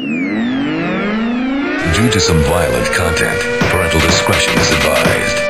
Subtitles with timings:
[0.00, 0.08] Due
[2.10, 3.38] to some violent content,
[3.70, 5.49] parental discretion is advised.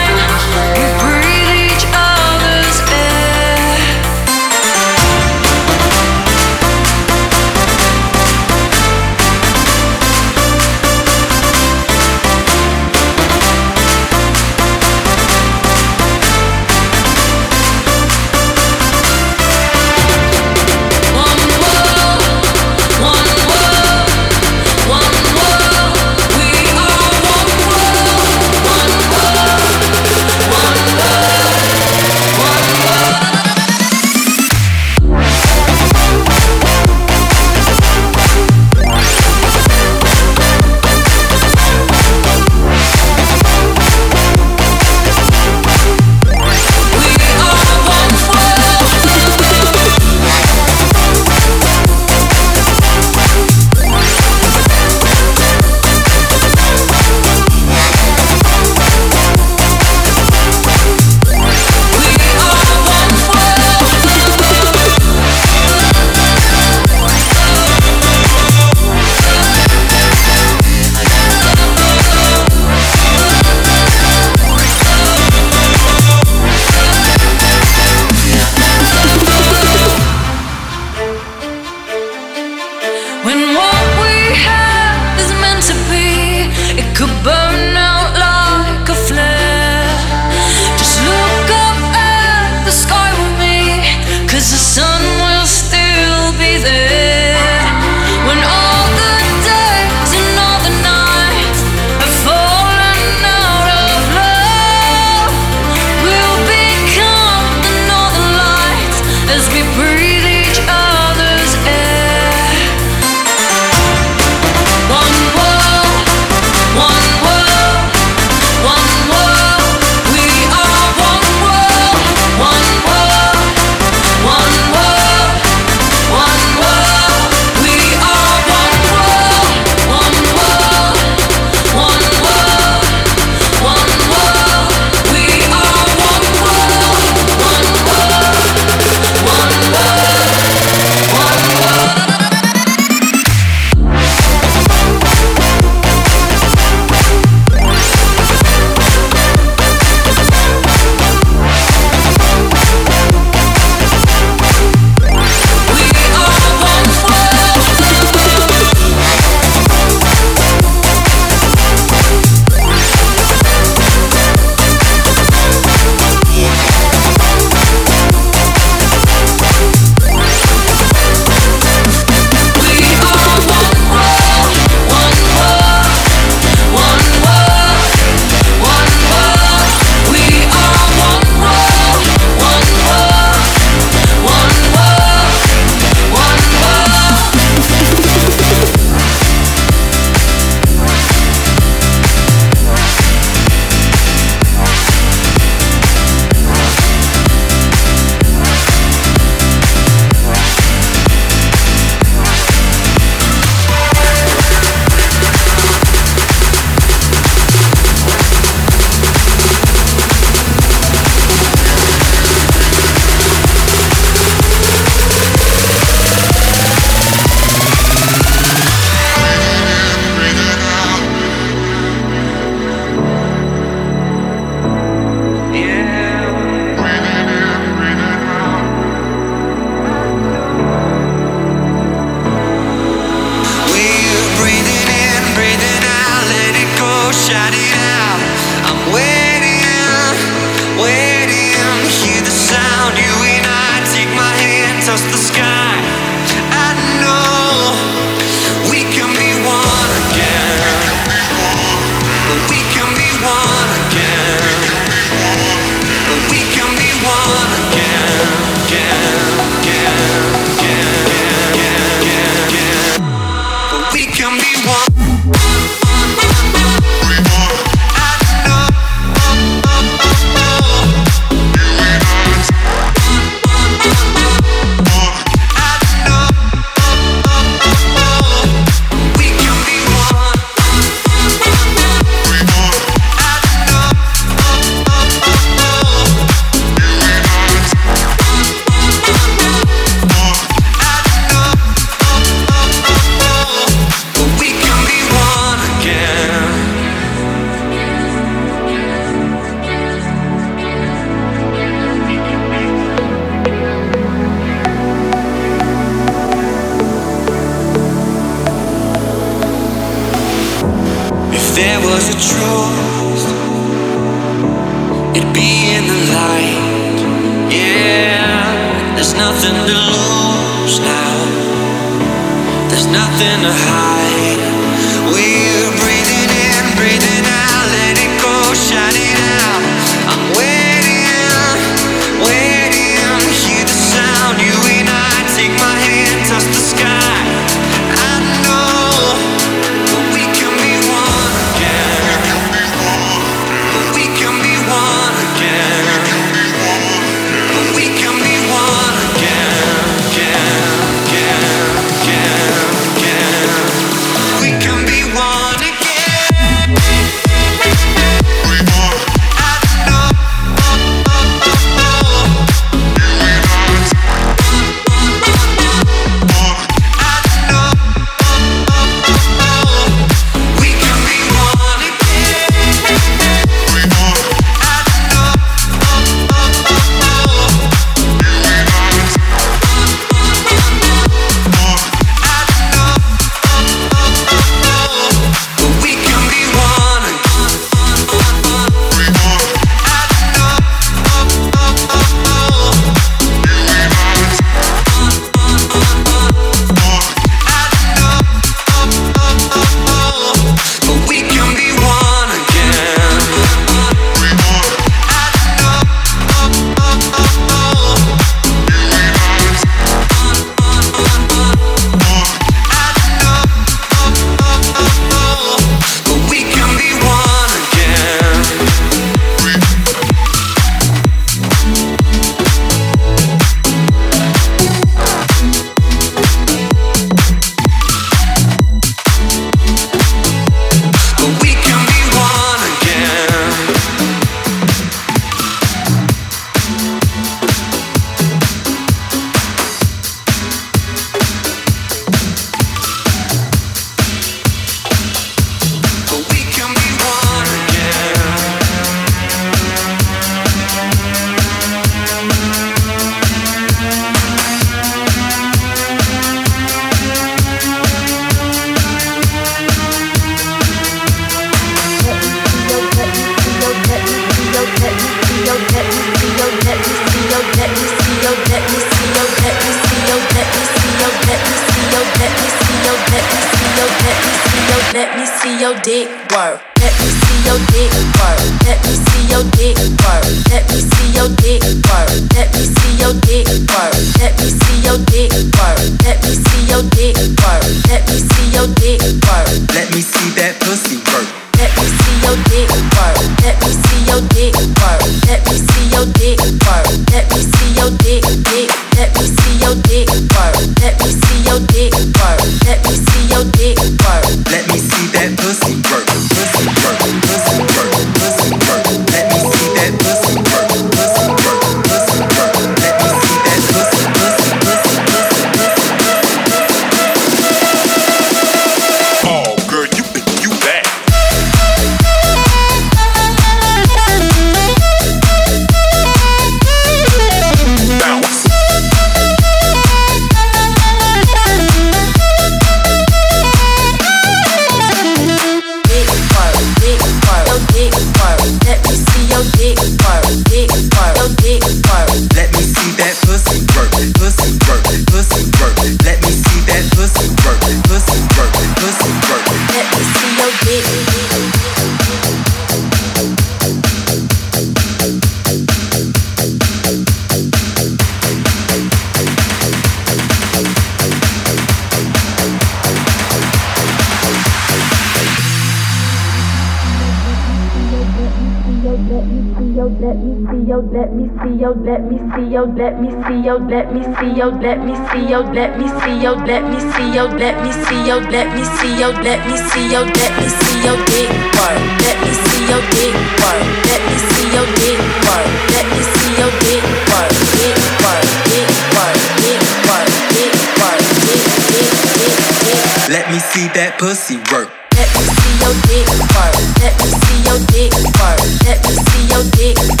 [571.37, 575.29] Let me see yo, let me see yo, let me see yo, let me see
[575.29, 579.55] yo, let me see yo, let me see yo, let me see yo, let me
[579.57, 584.01] see yo, let me see yo dick work, let me see yo dick work, let
[584.07, 589.15] me see yo dick work, let me see yo dick work, dick work, dick work,
[589.41, 593.09] dick work, dick work, dick dick dick dick.
[593.09, 594.69] Let me see that pussy work.
[594.95, 596.55] Let me see your dick work.
[596.83, 598.39] Let me see your dick work.
[598.67, 600.00] Let me see your dick work.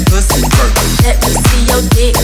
[0.00, 0.72] Let me see that pussy work.
[1.04, 2.19] Let me see your dick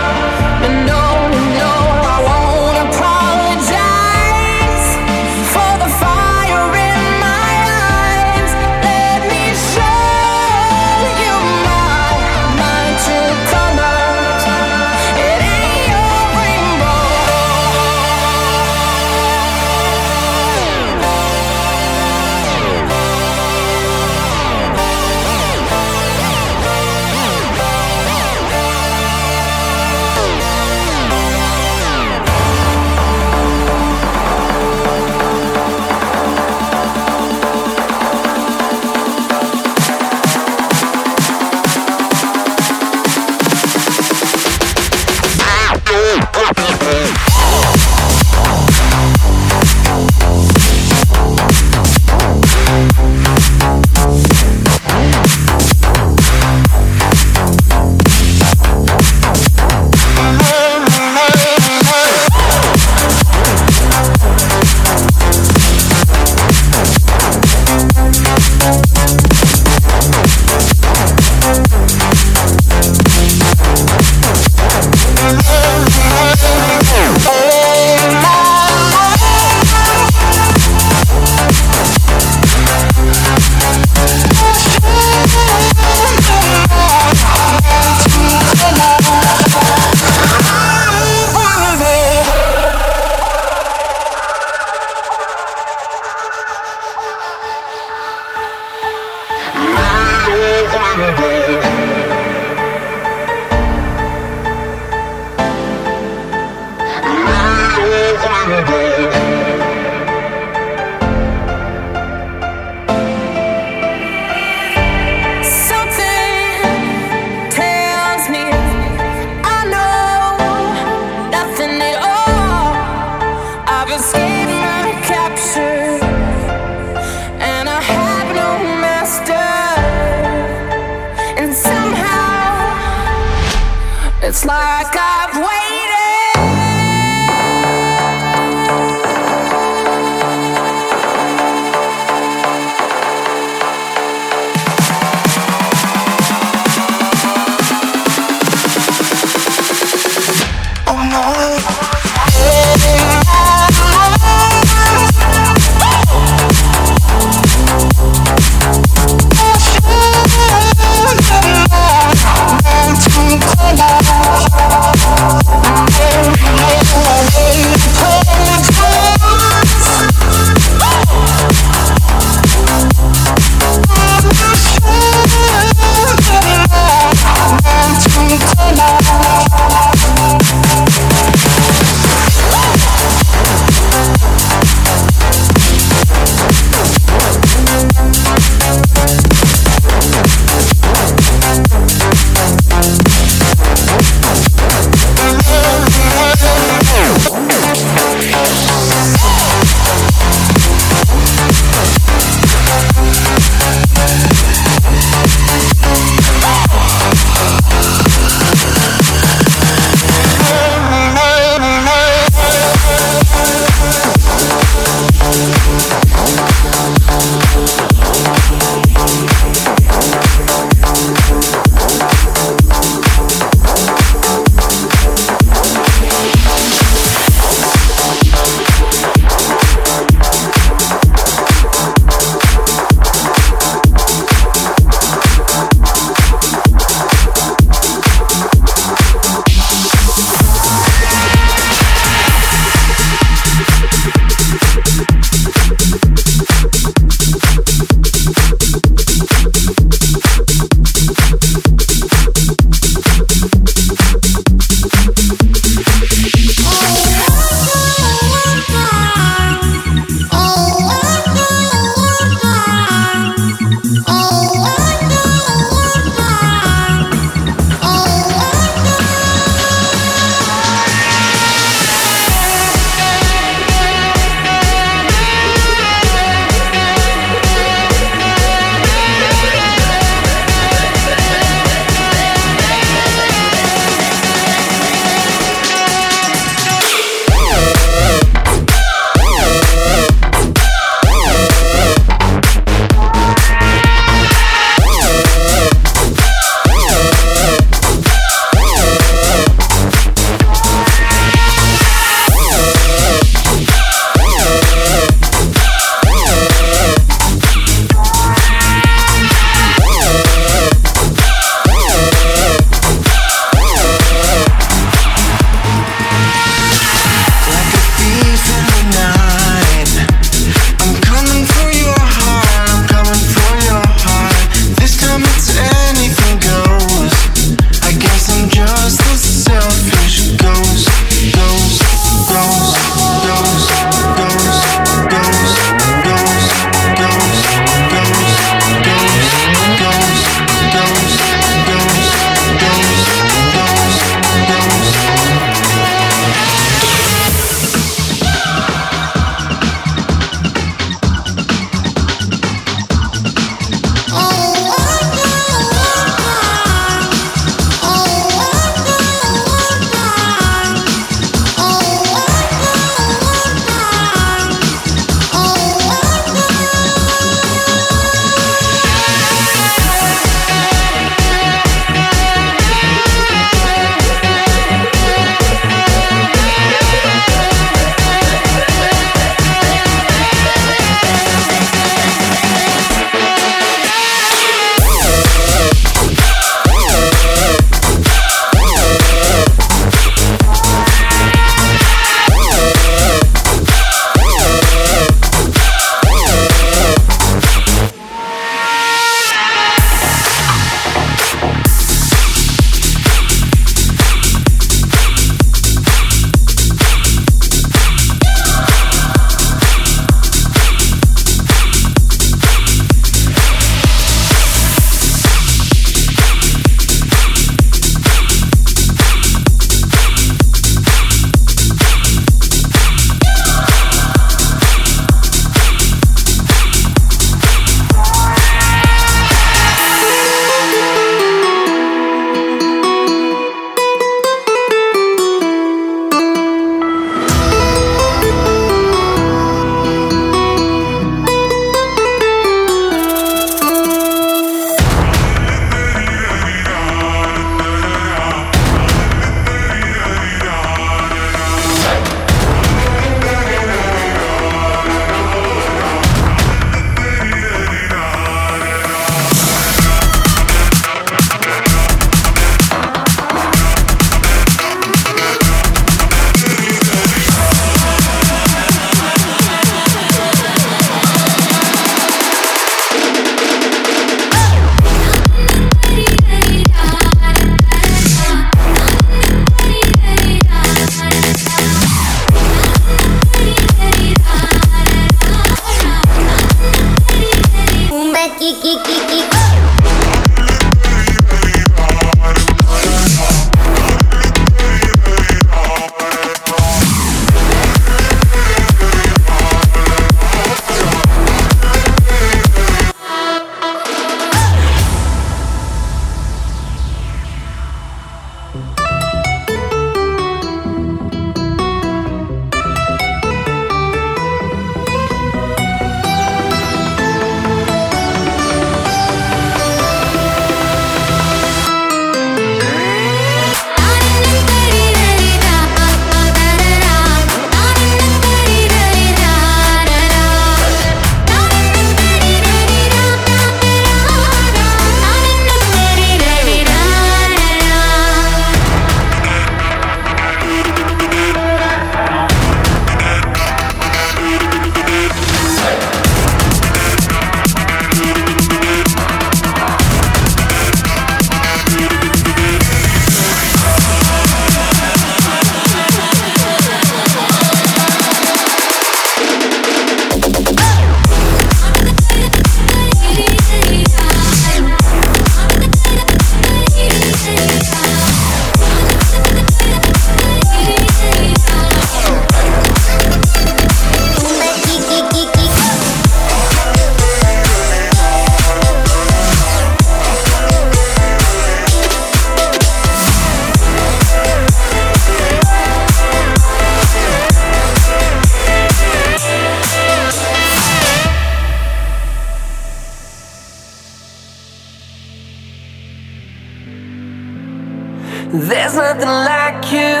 [598.34, 600.00] There's nothing like you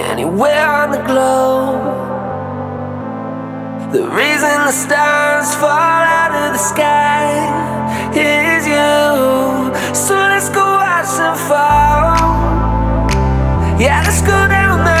[0.00, 1.84] anywhere on the globe.
[3.92, 7.36] The reason the stars fall out of the sky
[8.14, 9.94] is you.
[9.94, 12.16] So let's go watch them fall.
[13.78, 14.97] Yeah, let's go down that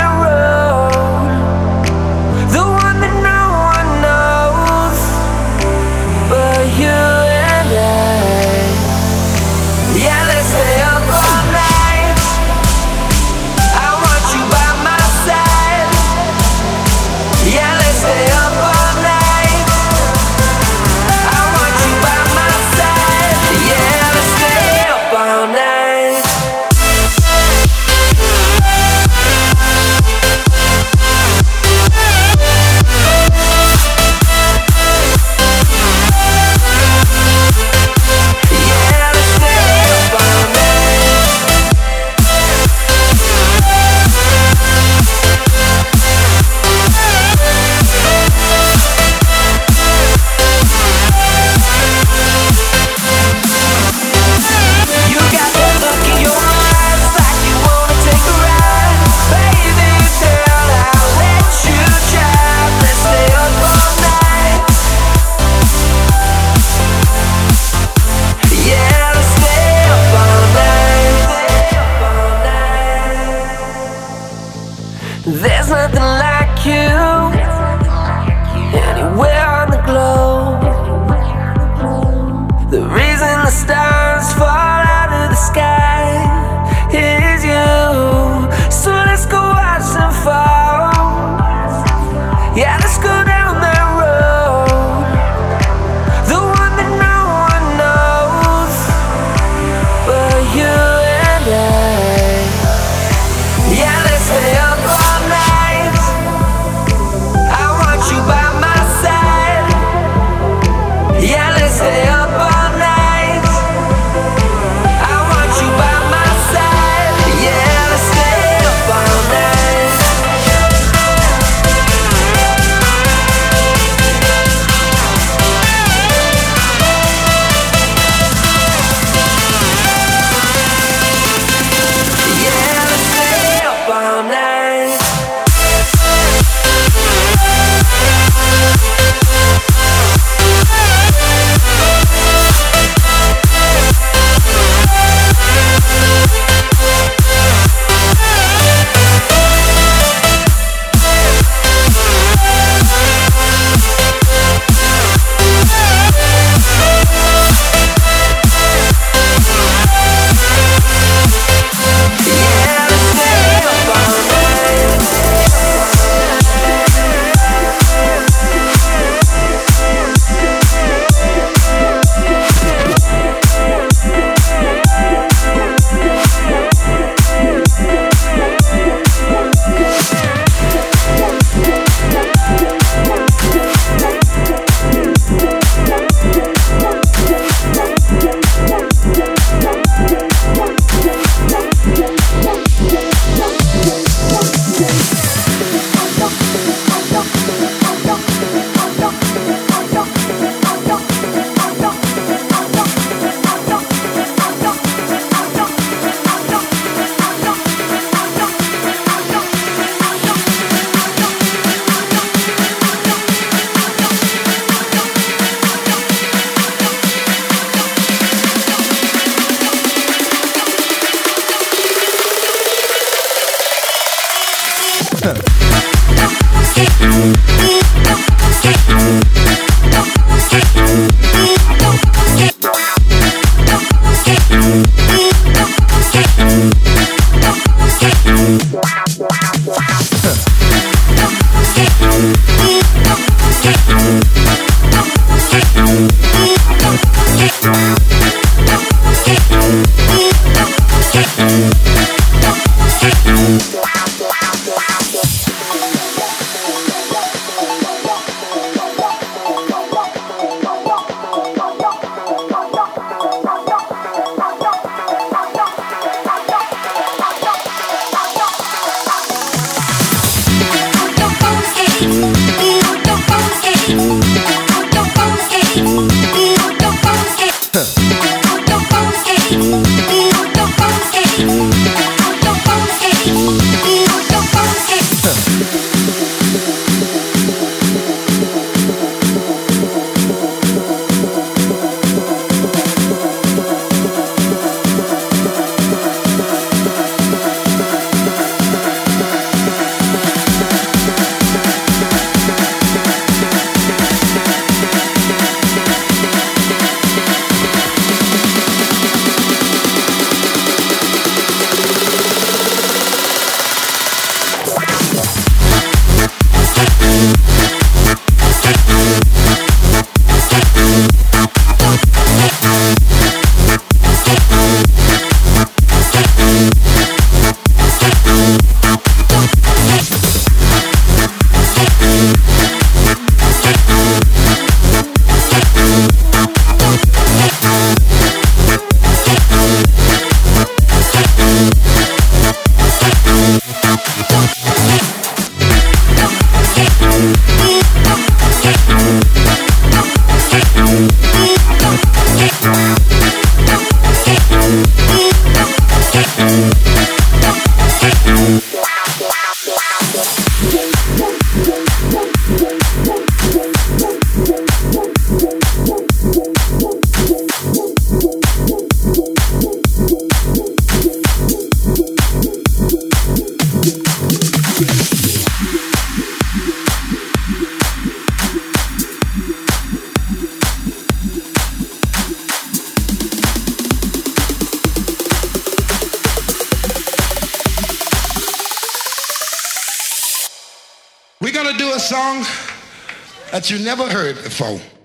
[394.34, 394.97] heard.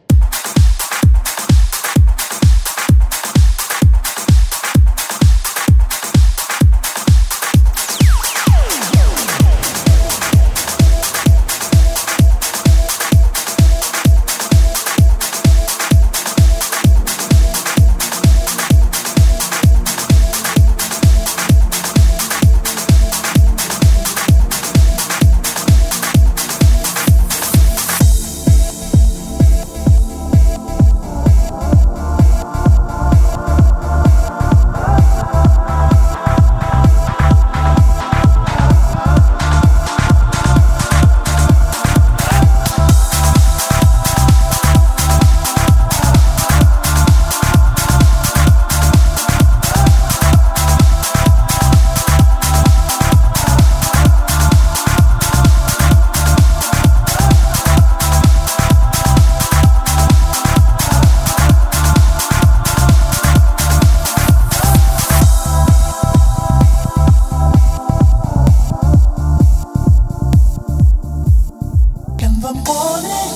[72.53, 73.33] morning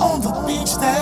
[0.00, 1.01] on the beach there.